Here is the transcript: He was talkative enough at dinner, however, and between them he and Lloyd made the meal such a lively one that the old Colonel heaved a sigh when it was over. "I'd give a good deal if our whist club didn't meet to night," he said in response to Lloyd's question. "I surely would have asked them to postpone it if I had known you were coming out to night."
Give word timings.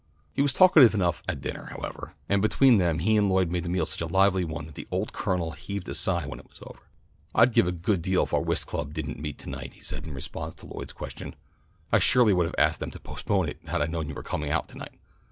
He 0.33 0.41
was 0.41 0.51
talkative 0.51 0.95
enough 0.95 1.21
at 1.29 1.41
dinner, 1.41 1.65
however, 1.65 2.15
and 2.27 2.41
between 2.41 2.77
them 2.77 2.97
he 2.97 3.15
and 3.17 3.29
Lloyd 3.29 3.51
made 3.51 3.61
the 3.61 3.69
meal 3.69 3.85
such 3.85 4.01
a 4.01 4.07
lively 4.07 4.43
one 4.43 4.65
that 4.65 4.73
the 4.73 4.87
old 4.89 5.13
Colonel 5.13 5.51
heaved 5.51 5.87
a 5.87 5.93
sigh 5.93 6.25
when 6.25 6.39
it 6.39 6.49
was 6.49 6.59
over. 6.65 6.79
"I'd 7.35 7.53
give 7.53 7.67
a 7.67 7.71
good 7.71 8.01
deal 8.01 8.23
if 8.23 8.33
our 8.33 8.41
whist 8.41 8.65
club 8.65 8.95
didn't 8.95 9.19
meet 9.19 9.37
to 9.37 9.49
night," 9.51 9.73
he 9.75 9.81
said 9.83 10.07
in 10.07 10.15
response 10.15 10.55
to 10.55 10.65
Lloyd's 10.65 10.91
question. 10.91 11.35
"I 11.91 11.99
surely 11.99 12.33
would 12.33 12.47
have 12.47 12.55
asked 12.57 12.79
them 12.79 12.89
to 12.89 12.99
postpone 12.99 13.47
it 13.49 13.59
if 13.61 13.71
I 13.71 13.77
had 13.77 13.91
known 13.91 14.09
you 14.09 14.15
were 14.15 14.23
coming 14.23 14.49
out 14.49 14.67
to 14.69 14.77
night." 14.79 14.95